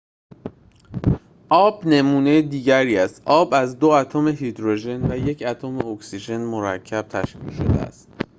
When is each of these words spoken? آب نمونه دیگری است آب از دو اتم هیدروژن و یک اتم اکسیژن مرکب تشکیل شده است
آب 1.49 1.85
نمونه 1.87 2.41
دیگری 2.41 2.97
است 2.97 3.21
آب 3.25 3.53
از 3.53 3.79
دو 3.79 3.87
اتم 3.87 4.27
هیدروژن 4.27 5.11
و 5.11 5.17
یک 5.17 5.43
اتم 5.47 5.77
اکسیژن 5.87 6.37
مرکب 6.41 7.05
تشکیل 7.09 7.51
شده 7.51 7.79
است 7.81 8.11